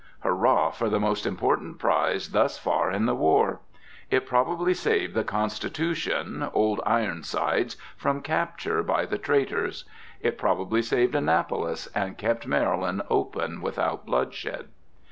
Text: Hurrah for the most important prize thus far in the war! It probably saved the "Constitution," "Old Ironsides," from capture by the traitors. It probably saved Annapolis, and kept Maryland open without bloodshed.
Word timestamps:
Hurrah 0.21 0.71
for 0.71 0.89
the 0.89 0.99
most 0.99 1.27
important 1.27 1.77
prize 1.77 2.29
thus 2.29 2.57
far 2.57 2.91
in 2.91 3.05
the 3.05 3.13
war! 3.13 3.59
It 4.09 4.25
probably 4.25 4.73
saved 4.73 5.13
the 5.13 5.23
"Constitution," 5.23 6.49
"Old 6.55 6.81
Ironsides," 6.87 7.77
from 7.97 8.23
capture 8.23 8.81
by 8.81 9.05
the 9.05 9.19
traitors. 9.19 9.85
It 10.19 10.39
probably 10.39 10.81
saved 10.81 11.13
Annapolis, 11.13 11.85
and 11.93 12.17
kept 12.17 12.47
Maryland 12.47 13.03
open 13.11 13.61
without 13.61 14.07
bloodshed. 14.07 14.69